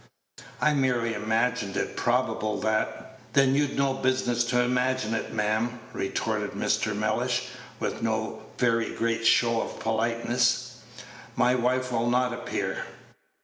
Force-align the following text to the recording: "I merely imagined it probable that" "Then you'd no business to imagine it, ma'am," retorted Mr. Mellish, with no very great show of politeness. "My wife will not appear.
"I 0.59 0.73
merely 0.73 1.13
imagined 1.13 1.77
it 1.77 1.95
probable 1.95 2.59
that" 2.61 3.19
"Then 3.33 3.53
you'd 3.53 3.77
no 3.77 3.93
business 3.93 4.43
to 4.45 4.59
imagine 4.63 5.13
it, 5.13 5.31
ma'am," 5.31 5.79
retorted 5.93 6.53
Mr. 6.53 6.95
Mellish, 6.95 7.49
with 7.79 8.01
no 8.01 8.41
very 8.57 8.95
great 8.95 9.27
show 9.27 9.61
of 9.61 9.79
politeness. 9.79 10.77
"My 11.35 11.53
wife 11.53 11.91
will 11.91 12.09
not 12.09 12.33
appear. 12.33 12.85